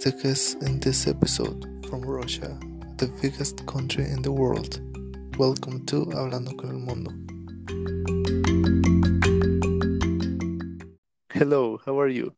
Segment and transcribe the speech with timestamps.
[0.00, 2.58] is the guest in this episode from Russia,
[2.96, 4.80] the biggest country in the world.
[5.38, 7.10] Welcome to Hablando con el Mundo.
[11.32, 12.34] Hello, how are you?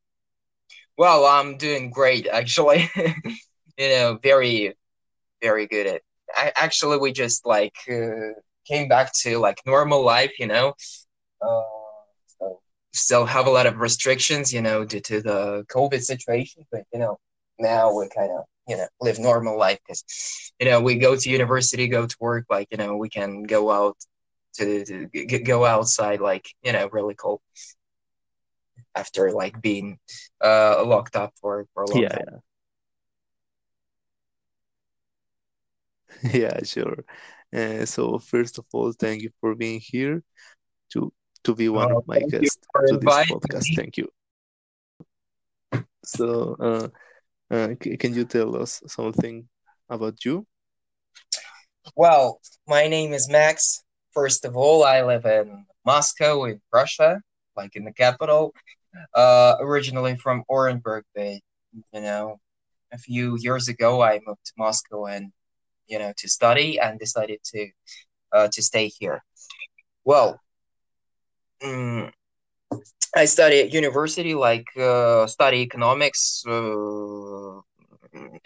[0.96, 2.90] Well, I'm doing great actually.
[2.96, 4.74] you know, very,
[5.40, 6.02] very good at.
[6.34, 8.34] I, actually, we just like uh,
[8.66, 10.32] came back to like normal life.
[10.38, 10.74] You know,
[11.40, 11.62] uh,
[12.26, 12.60] so
[12.92, 14.52] still have a lot of restrictions.
[14.52, 17.18] You know, due to the COVID situation, but you know,
[17.58, 20.04] now we kind of you know live normal life because
[20.60, 22.46] you know we go to university, go to work.
[22.50, 23.96] Like you know, we can go out
[24.54, 26.20] to, to g- go outside.
[26.20, 27.40] Like you know, really cold
[28.94, 29.98] after like being
[30.44, 32.26] uh locked up for for a long Yeah, time.
[32.26, 32.38] yeah,
[36.32, 37.04] yeah, sure.
[37.54, 40.22] Uh, so first of all, thank you for being here
[40.92, 41.12] to
[41.44, 43.68] to be one Uh, of my guests to this podcast.
[43.68, 43.74] me.
[43.74, 44.08] Thank you.
[46.04, 46.88] So, uh,
[47.52, 49.46] uh, can you tell us something
[49.88, 50.46] about you?
[51.94, 53.84] Well, my name is Max.
[54.12, 57.20] First of all, I live in Moscow, in Russia,
[57.56, 58.54] like in the capital.
[59.14, 61.40] Uh, originally from Orenburg, but
[61.72, 62.38] you know,
[62.92, 65.32] a few years ago, I moved to Moscow and
[65.86, 67.68] you know to study and decided to
[68.32, 69.22] uh, to stay here.
[70.04, 70.40] Well,
[71.62, 72.12] mm,
[73.14, 77.60] I study at university, like uh, study economics, uh,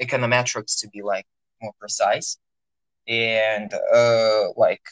[0.00, 1.26] econometrics to be like
[1.62, 2.38] more precise,
[3.08, 4.82] and uh, like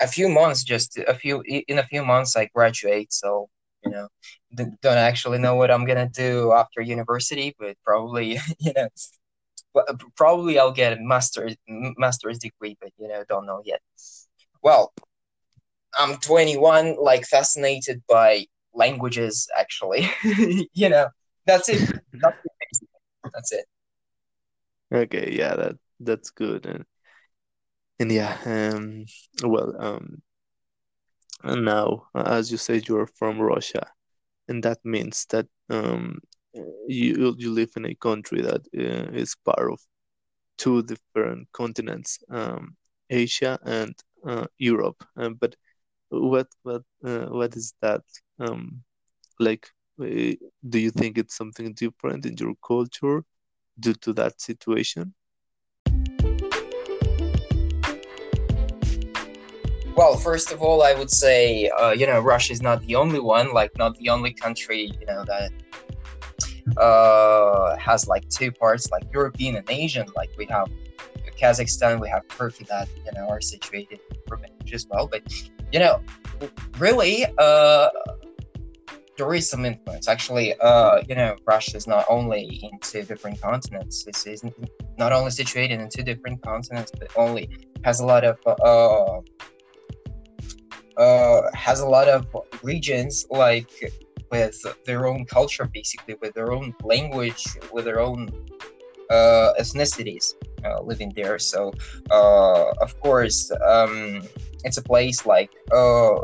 [0.00, 3.12] a few months, just a few in a few months, I graduate.
[3.12, 3.48] So
[3.84, 4.08] you know,
[4.54, 8.88] don't actually know what I'm gonna do after university, but probably you know,
[10.16, 13.80] probably I'll get a master's master's degree, but you know, don't know yet.
[14.62, 14.92] Well,
[15.98, 19.48] I'm 21, like fascinated by languages.
[19.56, 20.08] Actually,
[20.72, 21.08] you know,
[21.46, 21.80] that's it.
[22.12, 22.88] That's it.
[23.32, 23.64] That's it.
[24.92, 26.66] Okay, yeah, that that's good.
[26.66, 26.84] And
[27.98, 29.04] and yeah, um,
[29.42, 30.22] well, um,
[31.42, 33.86] and now, as you said, you're from Russia,
[34.48, 36.18] and that means that um,
[36.86, 39.80] you you live in a country that uh, is part of
[40.58, 42.76] two different continents, um,
[43.10, 43.94] Asia and
[44.26, 45.04] uh, Europe.
[45.16, 45.56] Um, but
[46.20, 48.02] what what uh, what is that
[48.38, 48.82] um,
[49.38, 49.68] like?
[50.00, 50.34] uh,
[50.68, 53.24] Do you think it's something different in your culture
[53.78, 55.14] due to that situation?
[59.96, 63.20] Well, first of all, I would say, uh, you know, Russia is not the only
[63.20, 65.52] one, like not the only country, you know, that
[66.76, 70.06] uh, has like two parts, like European and Asian.
[70.16, 70.68] Like we have
[71.40, 75.06] Kazakhstan, we have Turkey that you know are situated in Europe as well.
[75.06, 75.22] But
[75.72, 76.00] you know,
[76.78, 77.88] really, uh,
[79.16, 80.08] there is some influence.
[80.08, 84.04] Actually, uh, you know, Russia is not only in two different continents.
[84.06, 84.42] It's, it's
[84.98, 87.48] not only situated in two different continents, but only
[87.84, 89.20] has a lot of uh,
[90.96, 92.26] uh, has a lot of
[92.62, 93.70] regions like
[94.30, 98.28] with their own culture, basically with their own language, with their own
[99.10, 100.34] uh, ethnicities
[100.64, 101.38] uh, living there.
[101.38, 101.72] So,
[102.10, 104.22] uh, of course, um,
[104.64, 106.14] it's a place like uh,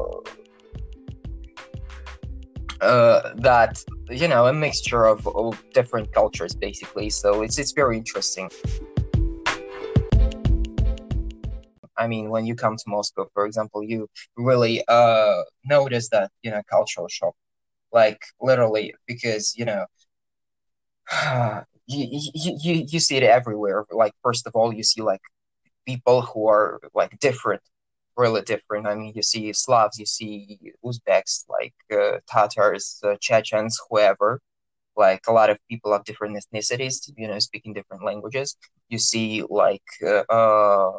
[2.80, 7.10] uh, that you know a mixture of, of different cultures, basically.
[7.10, 8.50] So it's it's very interesting.
[11.98, 16.50] I mean, when you come to Moscow, for example, you really uh notice that you
[16.50, 17.34] know cultural shock,
[17.92, 19.84] like literally, because you know
[21.96, 23.84] you, you you see it everywhere.
[23.90, 25.20] Like first of all, you see like
[25.86, 27.62] people who are like different,
[28.16, 28.86] really different.
[28.86, 34.40] I mean, you see Slavs, you see Uzbeks, like uh, Tatars, uh, Chechens, whoever.
[34.96, 38.56] Like a lot of people of different ethnicities, you know, speaking different languages.
[38.88, 40.92] You see like uh, uh,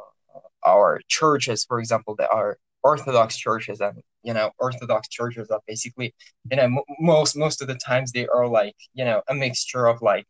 [0.66, 6.14] our churches, for example, that are Orthodox churches, and you know, Orthodox churches are basically,
[6.50, 9.88] you know, m- most most of the times they are like, you know, a mixture
[9.88, 10.26] of like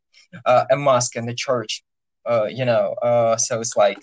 [0.46, 1.84] uh, a mosque and a church.
[2.30, 4.00] Uh, you know, uh, so it's like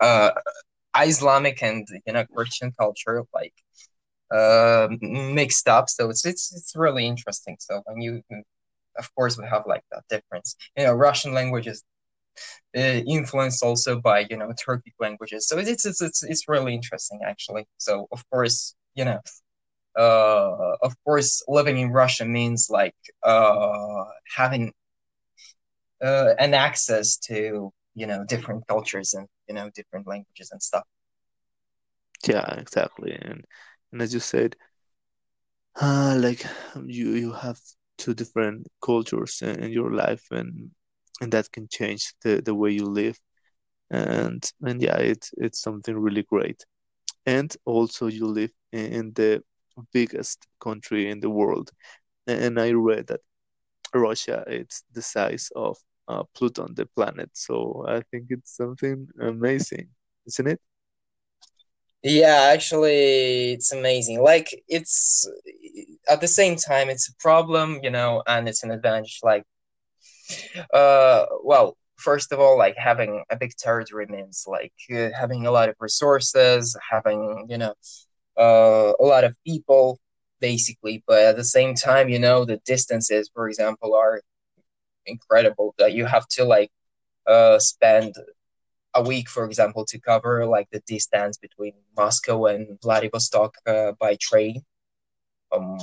[0.00, 0.30] uh,
[0.98, 3.54] Islamic and you know Christian culture like
[4.34, 5.88] uh, mixed up.
[5.88, 7.56] So it's it's it's really interesting.
[7.60, 8.22] So when you,
[8.98, 10.56] of course, we have like that difference.
[10.76, 11.84] You know, Russian language is
[12.76, 15.48] uh, influenced also by you know Turkic languages.
[15.48, 17.66] So it's it's it's it's really interesting actually.
[17.78, 19.20] So of course, you know,
[19.98, 24.04] uh, of course, living in Russia means like uh,
[24.36, 24.72] having
[26.02, 30.84] uh, an access to you know different cultures and you know different languages and stuff.
[32.26, 33.12] Yeah, exactly.
[33.12, 33.44] And
[33.92, 34.56] and as you said,
[35.80, 36.44] uh, like
[36.86, 37.58] you you have
[37.98, 40.70] two different cultures in, in your life and
[41.20, 43.18] and that can change the, the way you live
[43.90, 46.64] and and yeah it's it's something really great
[47.26, 49.42] and also you live in, the
[49.92, 51.70] biggest country in the world
[52.26, 53.20] and i read that
[53.94, 55.76] russia it's the size of
[56.08, 59.88] uh, pluton the planet so i think it's something amazing
[60.26, 60.60] isn't it
[62.02, 64.22] Yeah, actually, it's amazing.
[64.22, 65.28] Like, it's
[66.08, 69.20] at the same time, it's a problem, you know, and it's an advantage.
[69.24, 69.44] Like,
[70.72, 75.50] uh, well, first of all, like having a big territory means like uh, having a
[75.50, 77.74] lot of resources, having, you know,
[78.38, 79.98] uh, a lot of people,
[80.40, 81.02] basically.
[81.06, 84.20] But at the same time, you know, the distances, for example, are
[85.06, 85.74] incredible.
[85.78, 86.70] That you have to like
[87.26, 88.14] uh spend
[88.94, 94.16] a week, for example, to cover like the distance between Moscow and Vladivostok uh, by
[94.20, 94.62] train.
[95.52, 95.78] Um,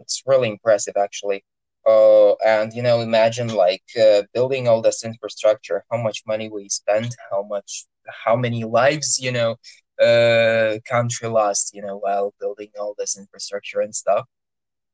[0.00, 1.44] it's really impressive, actually.
[1.86, 6.68] Uh, and you know, imagine like uh, building all this infrastructure, how much money we
[6.68, 7.86] spend how much,
[8.24, 9.56] how many lives, you know,
[10.02, 14.26] uh, country lost, you know, while building all this infrastructure and stuff.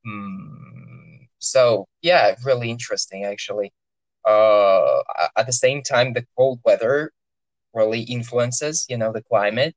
[0.07, 3.73] Mm, so yeah, really interesting, actually.
[4.27, 5.01] Uh,
[5.37, 7.13] at the same time, the cold weather
[7.75, 9.75] really influences, you know, the climate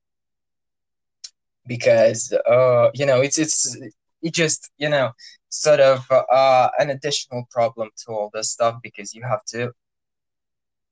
[1.67, 3.77] because uh, you know it's it's
[4.23, 5.11] it just you know
[5.49, 9.71] sort of uh, an additional problem to all this stuff because you have to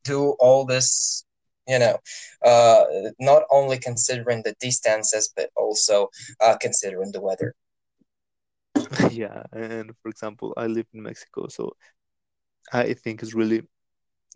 [0.03, 1.25] do all this
[1.67, 1.97] you know
[2.45, 2.83] uh,
[3.19, 6.09] not only considering the distances but also
[6.41, 7.55] uh, considering the weather.
[9.11, 11.71] Yeah and for example i live in mexico so
[12.71, 13.61] i think it's really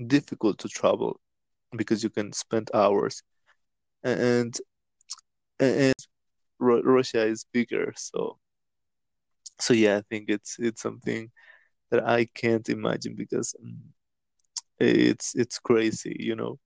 [0.07, 1.19] difficult to travel
[1.75, 3.23] because you can spend hours
[4.03, 4.57] and
[5.59, 5.93] and
[6.59, 8.37] Russia is bigger so
[9.59, 11.31] so yeah I think it's it's something
[11.91, 13.77] that I can't imagine because um,
[14.79, 16.59] it's it's crazy you know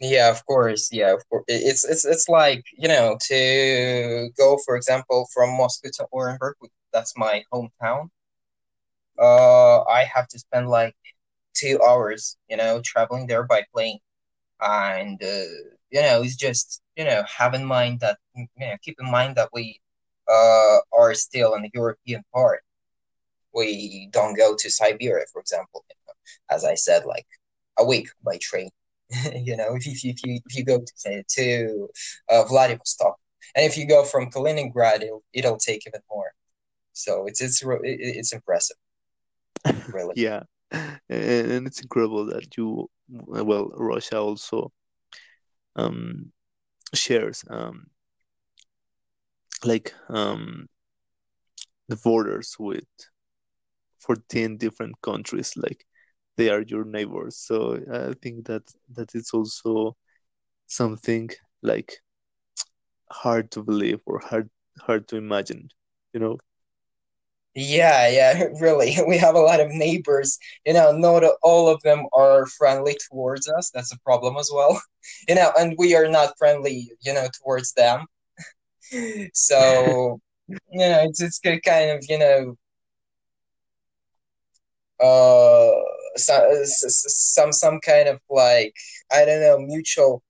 [0.00, 4.76] yeah of course yeah of course it's it's it's like you know to go for
[4.76, 6.54] example from Moscow to Orenburg
[6.92, 8.10] that's my hometown
[9.18, 10.94] uh I have to spend like
[11.54, 13.98] two hours, you know, traveling there by plane.
[14.60, 15.44] And, uh,
[15.90, 19.36] you know, it's just, you know, have in mind that, you know, keep in mind
[19.36, 19.80] that we
[20.30, 22.60] uh, are still in the European part.
[23.54, 26.14] We don't go to Siberia, for example, you know,
[26.54, 27.26] as I said, like
[27.78, 28.70] a week by train.
[29.34, 31.88] you know, if, if, if, you, if you go to, say, to
[32.28, 33.16] uh, Vladivostok,
[33.56, 36.30] and if you go from Kaliningrad, it'll, it'll take even more.
[36.92, 38.76] So it's it's it's impressive,
[39.92, 40.14] really.
[40.16, 40.42] yeah
[40.72, 44.72] and it's incredible that you well Russia also
[45.76, 46.32] um
[46.94, 47.86] shares um
[49.64, 50.66] like um
[51.88, 52.84] the borders with
[53.98, 55.84] 14 different countries like
[56.36, 58.62] they are your neighbors so i think that
[58.94, 59.96] that is also
[60.66, 61.28] something
[61.62, 61.98] like
[63.10, 64.48] hard to believe or hard
[64.80, 65.68] hard to imagine
[66.14, 66.38] you know
[67.54, 68.96] yeah, yeah, really.
[69.08, 70.38] We have a lot of neighbors.
[70.66, 73.70] You know, not all of them are friendly towards us.
[73.70, 74.80] That's a problem as well.
[75.28, 78.06] You know, and we are not friendly, you know, towards them.
[79.32, 82.56] So, you know, it's it's kind of, you know,
[85.00, 85.82] uh,
[86.16, 88.74] some some some kind of like
[89.12, 90.22] I don't know, mutual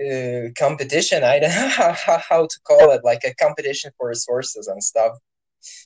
[0.00, 1.24] uh, competition.
[1.24, 5.18] I don't know how, how to call it, like a competition for resources and stuff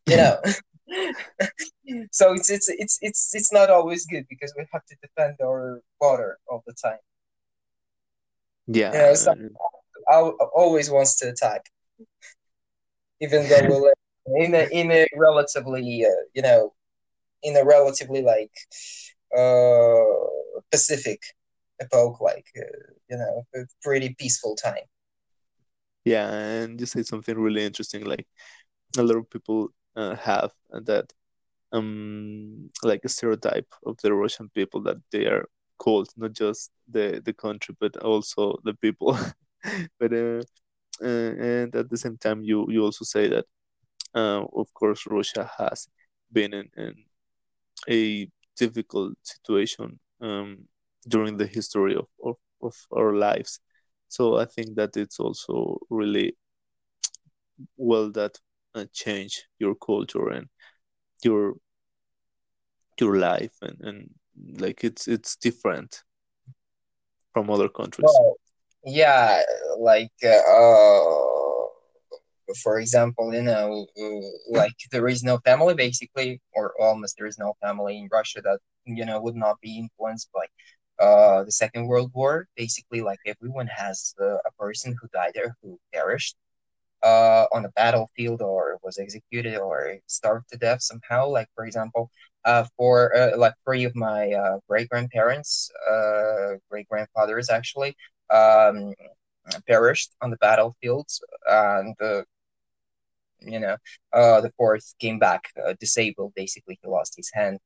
[0.06, 0.40] you know.
[2.12, 5.82] So it's it's it's it's it's not always good because we have to defend our
[6.00, 6.98] water all the time.
[8.66, 8.92] Yeah.
[8.92, 9.34] You know so
[10.52, 11.62] always wants to attack
[13.20, 13.94] even though we live
[14.46, 16.72] in a in a relatively uh, you know
[17.42, 18.52] in a relatively like
[19.36, 20.04] uh
[20.70, 21.20] pacific
[21.80, 24.86] epoch like uh, you know a pretty peaceful time
[26.04, 28.26] yeah and you said something really interesting like
[28.98, 31.12] a lot of people uh, have that
[31.72, 35.46] um like a stereotype of the Russian people that they are
[35.78, 39.16] cold, not just the the country but also the people.
[40.00, 40.42] but uh,
[41.06, 43.46] and at the same time, you you also say that
[44.14, 45.88] uh, of course Russia has
[46.32, 46.94] been in, in
[47.88, 50.58] a difficult situation um,
[51.08, 53.60] during the history of, of, of our lives.
[54.08, 56.36] So I think that it's also really
[57.76, 58.38] well that
[58.74, 60.46] uh, change your culture and
[61.24, 61.54] your
[63.00, 64.10] your life and, and
[64.60, 66.02] like it's it's different
[67.32, 68.36] from other countries well,
[68.84, 69.42] yeah
[69.78, 71.00] like uh,
[72.62, 73.86] for example, you know,
[74.50, 78.58] like there is no family basically, or almost there is no family in Russia that
[78.84, 80.46] you know would not be influenced by
[81.04, 82.46] uh, the Second World War.
[82.56, 86.36] Basically, like everyone has uh, a person who died there who perished
[87.02, 91.28] uh, on the battlefield or was executed or starved to death somehow.
[91.28, 92.10] Like for example,
[92.44, 97.96] uh, for uh, like three of my uh, great grandparents, uh, great grandfathers actually,
[98.32, 98.94] um,
[99.66, 102.22] perished on the battlefields, and uh,
[103.40, 103.76] you know,
[104.12, 106.32] uh, the fourth came back uh, disabled.
[106.34, 107.58] Basically, he lost his hand.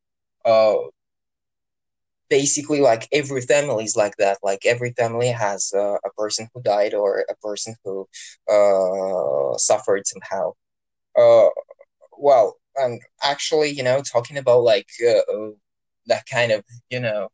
[0.44, 0.75] Uh,
[2.28, 4.38] basically, like every family is like that.
[4.42, 8.06] Like every family has uh, a person who died or a person who
[8.50, 10.52] uh, suffered somehow.
[11.18, 11.49] Uh,
[12.18, 15.50] well, and actually, you know, talking about like uh,
[16.06, 17.28] that kind of, you know,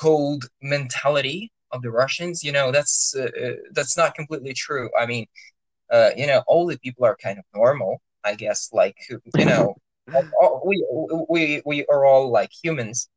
[0.00, 4.90] cold mentality of the Russians, you know, that's uh, uh, that's not completely true.
[5.00, 5.26] I mean,
[5.92, 8.70] uh, you know, all the people are kind of normal, I guess.
[8.72, 8.96] Like,
[9.36, 9.76] you know,
[10.66, 10.84] we
[11.30, 13.08] we we are all like humans,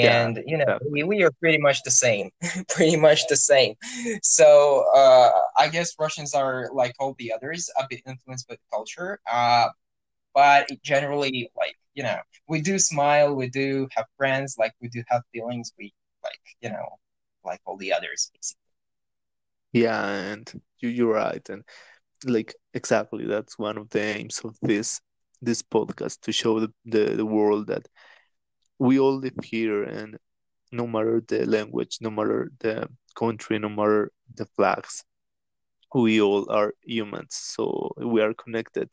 [0.00, 2.30] Yeah, and you know, we, we are pretty much the same,
[2.68, 3.74] pretty much the same.
[4.22, 8.60] So uh, I guess Russians are like all the others, a bit influenced by the
[8.72, 9.20] culture.
[9.30, 9.68] Uh,
[10.34, 15.02] but generally like you know we do smile we do have friends like we do
[15.08, 15.92] have feelings we
[16.28, 16.88] like you know
[17.44, 18.62] like all the others basically
[19.72, 21.64] Yeah, and you you're right, and
[22.26, 25.00] like exactly that's one of the aims of this
[25.42, 27.86] this podcast to show the, the, the world that
[28.78, 30.18] we all live here and
[30.72, 35.04] no matter the language, no matter the country, no matter the flags,
[35.94, 38.90] we all are humans, so we are connected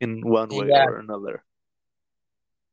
[0.00, 1.44] in one way yeah or another.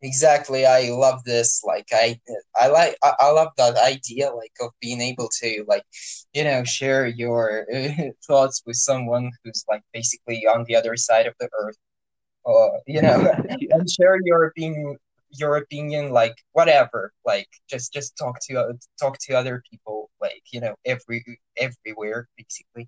[0.02, 2.20] Exactly i love this like i
[2.58, 5.84] i like i, I love that idea like of being able to like
[6.34, 7.66] you know share your
[8.28, 11.78] thoughts with someone who's like basically on the other side of the earth.
[12.44, 13.32] Or you know
[13.72, 14.98] and share your opinion
[15.32, 20.44] your opinion like whatever like just just talk to uh, talk to other people like
[20.52, 22.88] you know every everywhere basically.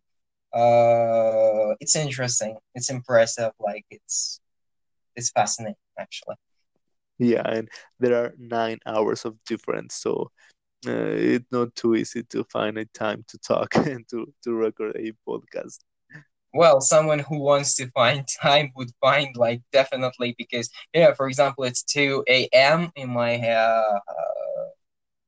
[0.54, 4.40] Uh it's interesting it's impressive like it's
[5.16, 6.36] it's fascinating actually
[7.20, 7.70] yeah, and
[8.00, 10.32] there are nine hours of difference, so
[10.88, 14.96] uh, it's not too easy to find a time to talk and to to record
[14.96, 15.80] a podcast.
[16.54, 21.64] well someone who wants to find time would find like definitely because yeah for example
[21.64, 24.00] it's 2 a.m in my uh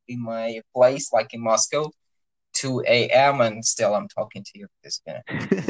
[0.08, 1.89] in my place like in moscow
[2.53, 3.41] 2 a.m.
[3.41, 5.22] and still I'm talking to you because, you know,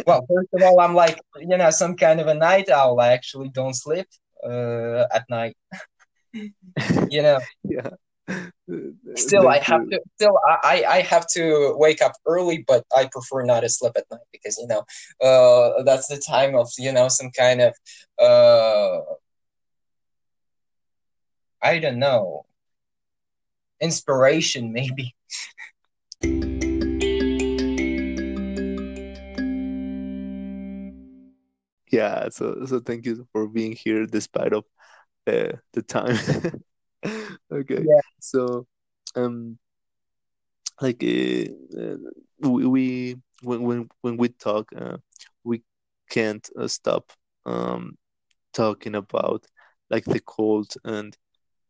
[0.08, 3.00] well, first of all, I'm like, you know, some kind of a night owl.
[3.00, 4.08] I actually don't sleep
[4.44, 5.58] uh, at night.
[7.10, 7.90] You know, Yeah,
[9.16, 13.44] still I have to, still I, I have to wake up early, but I prefer
[13.44, 14.84] not to sleep at night because, you know,
[15.26, 17.74] uh, that's the time of, you know, some kind of,
[18.22, 19.02] uh,
[21.62, 22.46] I don't know,
[23.82, 25.16] inspiration maybe.
[31.92, 34.64] Yeah, so so thank you for being here despite of
[35.30, 36.18] uh, the time.
[37.52, 38.02] Okay, Yeah.
[38.20, 38.68] so
[39.16, 39.58] um,
[40.82, 41.46] like uh,
[41.80, 41.98] uh,
[42.42, 44.98] we, we when when when we talk, uh,
[45.44, 45.62] we
[46.10, 47.12] can't uh, stop
[47.46, 47.98] um
[48.54, 49.46] talking about
[49.90, 51.18] like the cold and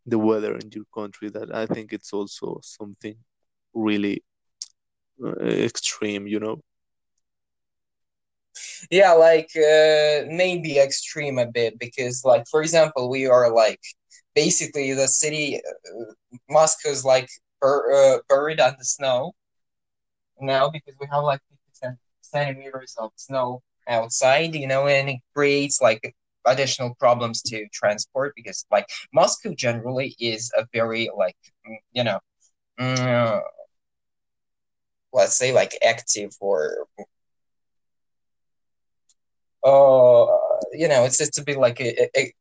[0.06, 1.30] the weather in your country.
[1.30, 3.16] That I think it's also something
[3.74, 4.24] really
[5.24, 6.62] uh, extreme, you know.
[8.92, 13.80] Yeah, like uh, maybe extreme a bit because, like, for example, we are like
[14.36, 16.13] basically the city, uh,
[16.86, 17.30] is like
[17.62, 19.34] bur- uh, buried the snow
[20.42, 21.42] now because we have like
[21.82, 26.13] 50 centimeters of snow outside, you know, and it creates like
[26.46, 31.36] additional problems to transport because, like, Moscow generally is a very like,
[31.68, 32.20] mm, you know,
[32.80, 33.42] mm,
[35.13, 36.88] let's say like active or
[39.63, 40.25] uh,
[40.74, 42.34] you know, it's it's a bit like a, a,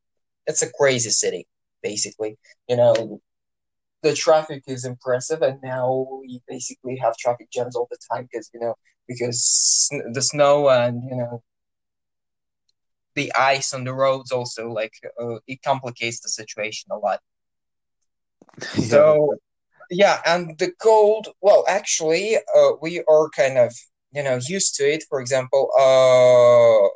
[0.46, 1.46] it's a crazy city,
[1.82, 2.36] basically.
[2.68, 3.20] You know,
[4.02, 8.50] the traffic is impressive, and now we basically have traffic jams all the time because
[8.54, 8.74] you know
[9.08, 11.42] because the snow and you know
[13.14, 17.20] the ice on the roads also like uh, it complicates the situation a lot.
[18.78, 19.36] Yeah, So
[19.90, 21.28] yeah, and the cold.
[21.40, 23.74] Well, actually, uh, we are kind of
[24.12, 25.04] you know used to it.
[25.08, 26.88] For example, uh,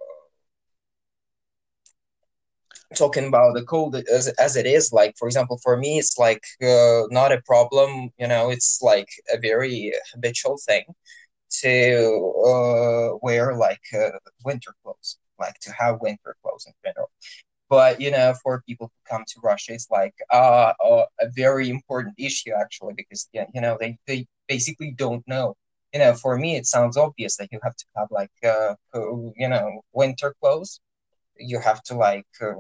[2.95, 6.43] talking about the cold as, as it is like for example for me it's like
[6.63, 10.85] uh, not a problem you know it's like a very habitual thing
[11.51, 14.11] to uh, wear like uh,
[14.45, 17.11] winter clothes, like to have winter clothes in general.
[17.69, 22.15] But you know, for people who come to Russia, it's like uh, a very important
[22.19, 25.55] issue actually because you know they they basically don't know.
[25.93, 28.75] You know, for me, it sounds obvious that you have to have like uh,
[29.37, 30.81] you know winter clothes.
[31.43, 32.55] You have to like uh,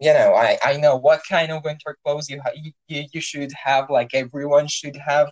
[0.00, 2.52] you know I, I know what kind of winter clothes you, ha-
[2.88, 5.30] you you should have like everyone should have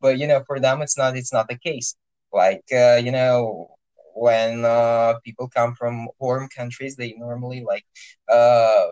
[0.00, 1.96] but you know for them it's not it's not the case.
[2.32, 3.68] Like uh, you know
[4.14, 7.84] when uh, people come from warm countries they normally like
[8.28, 8.86] uh,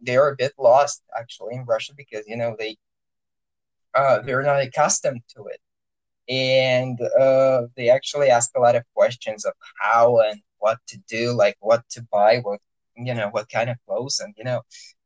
[0.00, 2.76] they're a bit lost actually in russia because you know they
[3.94, 5.60] uh, they're not accustomed to it.
[6.28, 11.32] And uh, they actually ask a lot of questions of how and what to do
[11.32, 12.60] like what to buy what
[12.96, 14.60] you know what kind of clothes and you know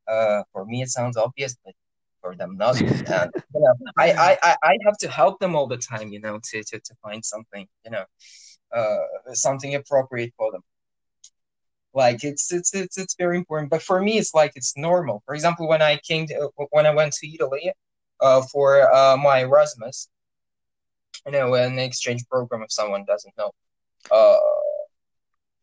[0.09, 1.75] uh, for me it sounds obvious but
[2.21, 2.81] for them not.
[2.81, 6.39] And you know I, I i have to help them all the time you know
[6.51, 8.05] to to, to find something you know
[8.75, 8.99] uh
[9.33, 10.63] something appropriate for them.
[11.93, 15.23] Like it's it's it's it's very important but for me it's like it's normal.
[15.27, 17.73] For example when i came to when i went to italy
[18.21, 20.09] uh for uh my erasmus
[21.27, 23.51] you know an exchange program if someone doesn't know
[24.11, 24.39] uh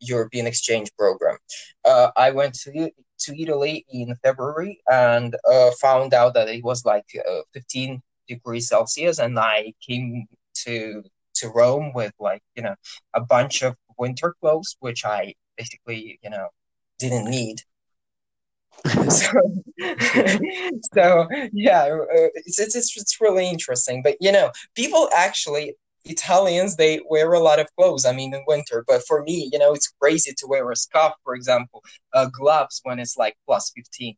[0.00, 1.38] European exchange program.
[1.84, 2.90] Uh, I went to
[3.20, 8.68] to Italy in February and uh, found out that it was like uh, 15 degrees
[8.68, 10.26] Celsius, and I came
[10.66, 11.02] to
[11.34, 12.74] to Rome with like you know
[13.14, 16.48] a bunch of winter clothes, which I basically you know
[16.98, 17.62] didn't need.
[19.08, 19.32] so,
[20.94, 24.02] so yeah, uh, it's, it's it's really interesting.
[24.02, 25.74] But you know, people actually
[26.04, 28.06] Italians they wear a lot of clothes.
[28.06, 28.84] I mean, in winter.
[28.86, 31.82] But for me, you know, it's crazy to wear a scarf, for example,
[32.14, 34.16] uh, gloves when it's like plus fifteen.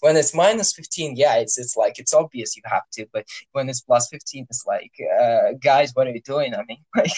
[0.00, 3.06] When it's minus fifteen, yeah, it's it's like it's obvious you have to.
[3.12, 6.54] But when it's plus fifteen, it's like, uh, guys, what are you doing?
[6.54, 7.12] I mean, like,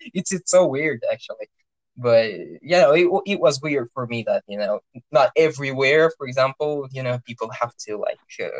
[0.00, 1.48] it's it's so weird actually.
[1.96, 2.30] But
[2.62, 4.80] you know, it it was weird for me that you know
[5.12, 6.12] not everywhere.
[6.18, 8.18] For example, you know, people have to like.
[8.42, 8.50] Uh,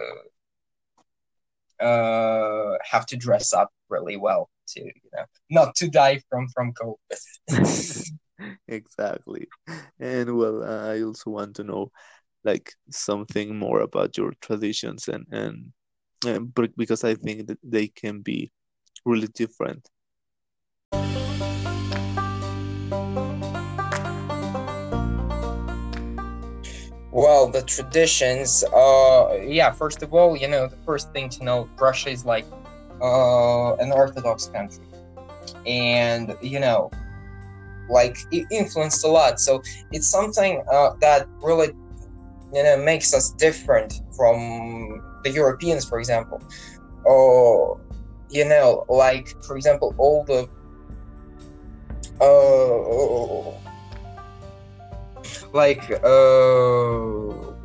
[1.80, 6.72] uh, have to dress up really well to you know not to die from from
[6.72, 8.10] COVID.
[8.68, 9.48] exactly,
[9.98, 11.90] and well, uh, I also want to know
[12.44, 15.72] like something more about your traditions and and,
[16.24, 18.52] and because I think that they can be
[19.04, 19.88] really different.
[27.16, 31.66] Well, the traditions, uh, yeah, first of all, you know, the first thing to know,
[31.80, 32.44] Russia is like
[33.00, 34.84] uh, an Orthodox country.
[35.64, 36.90] And, you know,
[37.88, 39.40] like it influenced a lot.
[39.40, 41.68] So it's something uh, that really,
[42.52, 46.42] you know, makes us different from the Europeans, for example.
[47.06, 47.80] Or,
[48.28, 50.46] you know, like, for example, all the.
[52.20, 53.65] Uh,
[55.52, 57.56] like uh,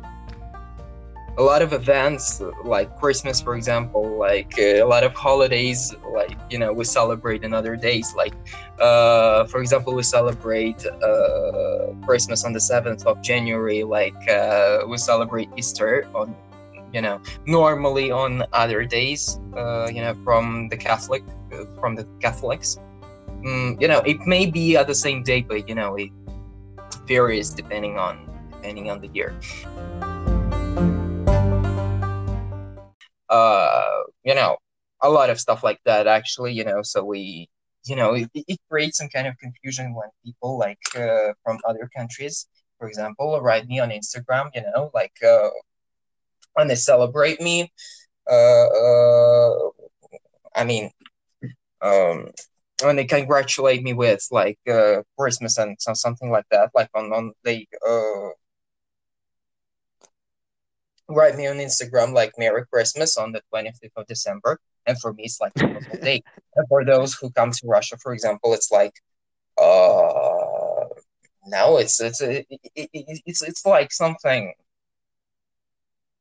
[1.38, 6.36] a lot of events like christmas for example like uh, a lot of holidays like
[6.50, 8.14] you know we celebrate in other days.
[8.16, 8.34] Like
[8.80, 13.82] uh, for example we celebrate uh, christmas on the 7th of january.
[13.82, 16.36] Like uh, we celebrate easter on
[16.92, 21.24] you know normally on other days uh, you know from the catholic
[21.80, 22.78] from the catholics.
[23.44, 26.10] Mm, you know it may be at the same day but you know it
[27.06, 29.34] varies depending on depending on the year.
[33.28, 34.56] Uh, you know,
[35.02, 37.48] a lot of stuff like that actually, you know, so we
[37.84, 41.90] you know, it, it creates some kind of confusion when people like uh, from other
[41.94, 42.46] countries,
[42.78, 45.48] for example, write me on Instagram, you know, like uh,
[46.54, 47.72] when they celebrate me.
[48.30, 49.70] Uh, uh,
[50.54, 50.90] I mean,
[51.80, 52.30] um,
[52.82, 57.12] when they congratulate me with like uh, Christmas and so, something like that, like on
[57.12, 58.30] on they uh,
[61.08, 65.24] write me on Instagram like Merry Christmas on the 25th of December, and for me
[65.24, 66.22] it's like a day.
[66.56, 68.94] And for those who come to Russia, for example, it's like
[69.58, 70.86] uh
[71.46, 72.90] no, it's it's it, it,
[73.26, 74.54] it's it's like something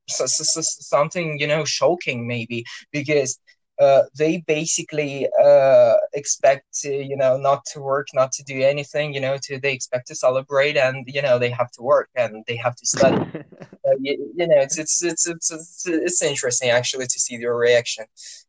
[0.07, 3.39] something you know shocking maybe because
[3.81, 9.13] uh, they basically uh, expect to, you know not to work, not to do anything.
[9.13, 12.45] You know, to they expect to celebrate, and you know they have to work and
[12.47, 13.17] they have to study.
[13.41, 17.55] uh, you, you, know, it's, it's it's it's it's it's interesting actually to see their
[17.55, 18.05] reaction.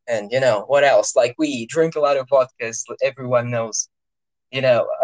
[0.07, 1.17] And you know what else?
[1.17, 3.89] Like we drink a lot of vodka, everyone knows.
[4.51, 4.87] You know.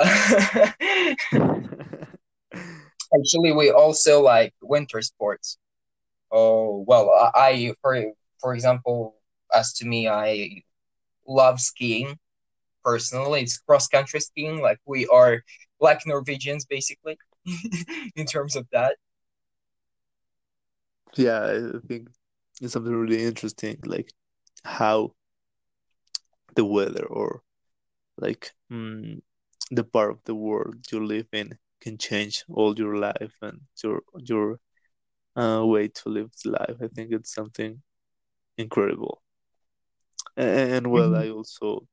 [3.15, 5.57] actually, we also like winter sports.
[6.31, 9.18] Oh well, I for for example
[9.59, 10.63] as to me, I
[11.29, 12.19] love skiing.
[12.85, 13.43] personally.
[13.43, 14.61] It's cross country skiing.
[14.63, 15.43] Like we are
[15.81, 17.19] like Norwegians, basically,
[18.17, 18.97] in terms of that.
[21.17, 21.43] Yeah,
[21.75, 22.09] I think
[22.61, 24.13] it's something really interesting, like
[24.65, 25.15] how
[26.57, 27.43] the weather or
[28.19, 29.21] like mm,
[29.71, 34.03] the part of the world you live in can change all your life and your
[34.19, 34.61] your
[35.37, 36.77] uh, way to live life.
[36.83, 37.83] I think it's something
[38.59, 39.23] incredible.
[40.39, 41.17] And, well, Mhm.
[41.17, 41.87] I also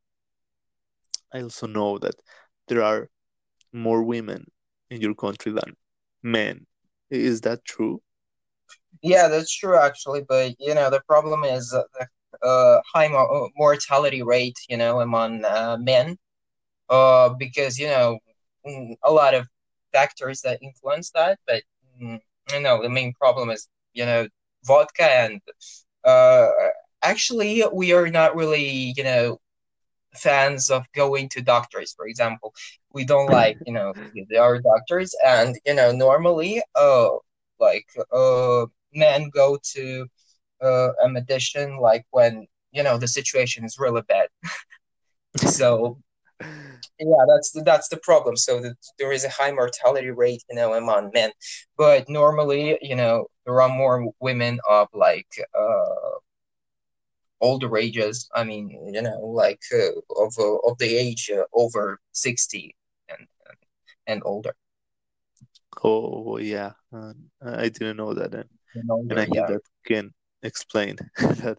[1.31, 2.15] I also know that
[2.67, 3.09] there are
[3.73, 4.51] more women
[4.89, 5.77] in your country than
[6.23, 6.67] men.
[7.09, 8.03] Is that true?
[9.01, 11.83] Yeah, that's true actually, but you know the problem is uh,
[12.41, 16.17] the uh, high mo- mortality rate, you know, among uh, men,
[16.89, 18.19] uh, because you know
[18.67, 19.47] mm, a lot of
[19.93, 21.63] factors that influence that, but
[22.01, 22.19] mm,
[22.53, 24.27] you know the main problem is you know
[24.65, 25.41] vodka and
[26.05, 26.49] uh,
[27.05, 29.39] actually we are not really you know
[30.15, 32.53] fans of going to doctors, for example.
[32.93, 33.93] We don't like, you know,
[34.29, 37.09] there are doctors, and you know, normally, uh,
[37.59, 40.07] like, uh, men go to
[40.63, 44.27] uh, a medician like when you know the situation is really bad.
[45.37, 45.97] So
[46.99, 48.37] yeah, that's the, that's the problem.
[48.37, 51.31] So that there is a high mortality rate, you know, among men,
[51.77, 56.19] but normally, you know, there are more women of like uh
[57.41, 58.29] older ages.
[58.35, 62.75] I mean, you know, like uh, of uh, of the age uh, over sixty
[63.09, 63.27] and
[64.07, 64.55] and older.
[65.83, 66.73] Oh, yeah.
[66.91, 71.57] Um, I didn't know that, and, And and I think yeah, that can explain that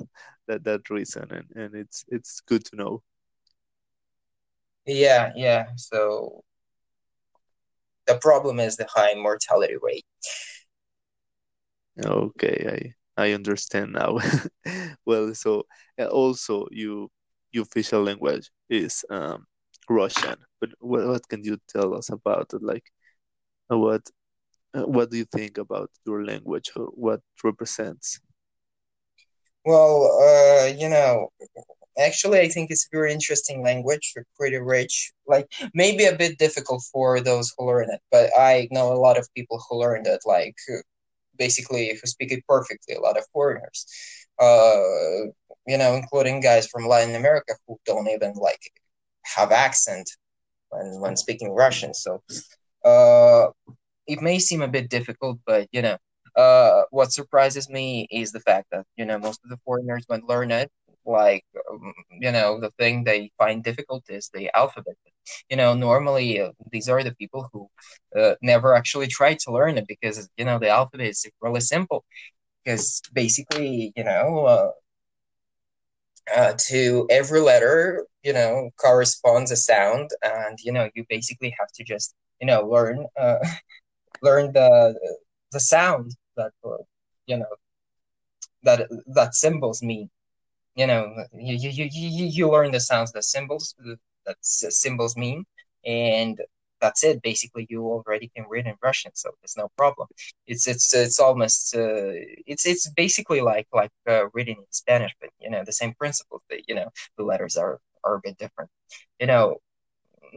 [0.49, 3.03] that that reason, and, and it's it's good to know.
[4.87, 5.67] yeah, yeah.
[5.77, 6.45] So
[8.07, 10.05] the problem is the high mortality rate.
[12.05, 14.19] Okay, I I understand now.
[15.07, 15.65] Well, so
[16.01, 17.11] uh, also you
[17.53, 19.47] your official language is um
[19.89, 22.63] Russian, but what what can you tell us about it?
[22.63, 22.85] Like,
[23.73, 24.03] uh, what
[24.75, 28.21] uh, what do you think about your language or what represents?
[29.65, 31.29] Well, uh, you know,
[31.99, 35.13] actually, I think it's a very interesting language, pretty rich.
[35.27, 39.19] Like maybe a bit difficult for those who learn it, but I know a lot
[39.19, 40.55] of people who learned it, like
[41.39, 42.95] basically who speak it perfectly.
[42.95, 43.87] A lot of foreigners,
[44.41, 45.31] uh,
[45.67, 48.61] you know, including guys from Latin America who don't even like
[49.25, 50.09] have accent
[50.71, 51.95] when when speaking Russian.
[51.95, 52.23] So,
[52.85, 53.49] uh,
[54.07, 55.97] it may seem a bit difficult, but you know,
[56.37, 60.23] uh, what surprises me is the fact that you know most of the foreigners when
[60.27, 60.71] learn it,
[61.07, 64.97] like um, you know, the thing they find difficult is the alphabet.
[65.51, 67.69] You know, normally uh, these are the people who
[68.19, 72.05] uh, never actually tried to learn it because you know the alphabet is really simple.
[72.65, 74.71] Because basically, you know, uh,
[76.37, 81.69] uh, to every letter, you know, corresponds a sound, and you know, you basically have
[81.75, 83.39] to just you know learn uh,
[84.23, 84.95] learn the
[85.53, 86.77] the sound that uh,
[87.27, 87.47] you know
[88.63, 90.11] that that symbols mean.
[90.77, 93.75] You know, you you, you, you learn the sounds the symbols
[94.27, 95.45] that symbols mean,
[95.85, 96.41] and
[96.81, 97.23] that's it.
[97.23, 100.09] Basically, you already can read in Russian, so there's no problem.
[100.47, 102.13] It's it's it's almost uh,
[102.47, 106.43] it's it's basically like like uh, reading in Spanish, but you know the same principle.
[106.51, 108.71] That you know the letters are are a bit different.
[109.21, 109.57] You know,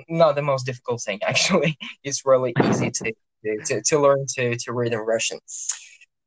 [0.08, 1.78] not the most difficult thing actually.
[2.04, 3.14] It's really easy to
[3.66, 5.40] to, to learn to, to read in Russian.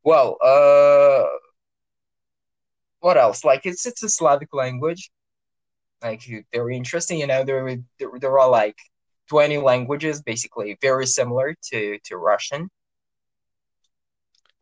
[0.04, 1.24] Well, uh,
[3.02, 3.44] what else?
[3.44, 5.10] Like it's it's a Slavic language,
[6.02, 7.20] like very interesting.
[7.20, 7.66] You know, there
[7.98, 8.78] there, there are like
[9.28, 12.70] twenty languages, basically very similar to to Russian.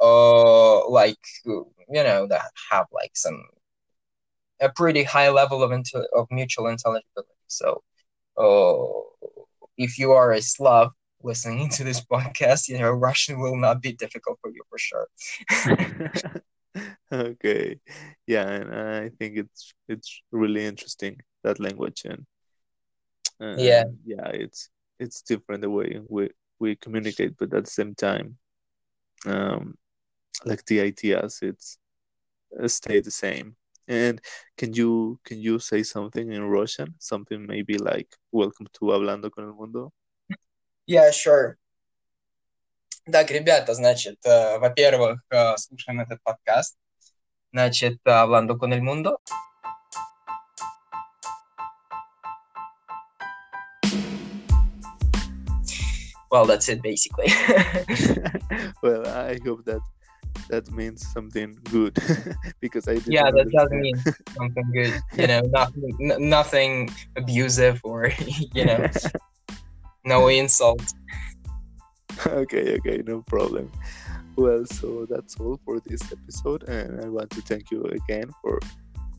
[0.00, 3.42] Uh, like you know that have like some
[4.60, 7.32] a pretty high level of inter- of mutual intelligibility.
[7.48, 7.82] So,
[8.38, 9.28] uh,
[9.76, 13.92] if you are a Slav listening to this podcast, you know Russian will not be
[13.92, 15.08] difficult for you for sure.
[17.12, 17.80] Okay.
[18.26, 22.26] Yeah, and I think it's it's really interesting that language and
[23.40, 28.36] Yeah, yeah, it's it's different the way we we communicate, but at the same time,
[29.26, 29.76] um,
[30.44, 31.78] like the ideas, it's
[32.62, 33.56] uh, stay the same.
[33.88, 34.20] And
[34.58, 36.94] can you can you say something in Russian?
[36.98, 39.92] Something maybe like "Welcome to Hablando con el Mundo."
[40.86, 41.59] yeah, sure.
[43.10, 46.76] Так, ребята, значит, э, во-первых, э, слушаем этот подкаст.
[47.52, 49.18] Значит, Hablando con el Mundo.
[56.30, 57.26] Well, that's it basically.
[58.82, 59.80] Well, I hope that
[60.48, 61.98] that means something good
[62.60, 63.80] because I Yeah, that does understand.
[63.82, 63.96] mean
[64.38, 64.94] something good.
[65.18, 65.96] You know, nothing,
[66.30, 68.10] nothing abusive or
[68.54, 68.86] you know,
[70.04, 70.82] no insult.
[72.26, 73.70] Okay, okay, no problem.
[74.36, 78.60] Well, so that's all for this episode, and I want to thank you again for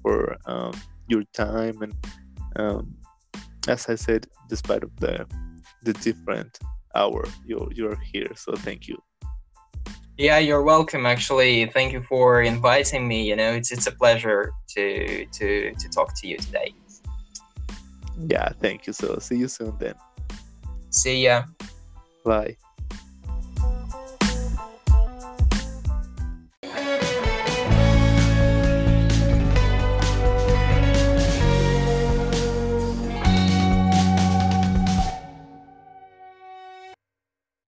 [0.01, 0.73] for um,
[1.07, 1.93] your time and
[2.55, 2.95] um,
[3.67, 5.25] as I said, despite of the
[5.83, 6.59] the different
[6.95, 8.97] hour, you're you're here, so thank you.
[10.17, 11.05] Yeah, you're welcome.
[11.05, 13.23] Actually, thank you for inviting me.
[13.23, 16.73] You know, it's it's a pleasure to to to talk to you today.
[18.27, 18.93] Yeah, thank you.
[18.93, 19.95] So see you soon then.
[20.89, 21.43] See ya.
[22.23, 22.57] Bye.